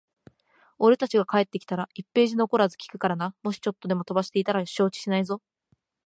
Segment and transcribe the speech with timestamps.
[0.79, 3.35] 俺たちが帰ってきたら、一ページ残らず聞くからな。
[3.43, 5.43] もしちょっとでも飛ばしていたら承知しないぞ。